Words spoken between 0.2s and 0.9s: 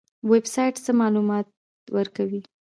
ویب سایټ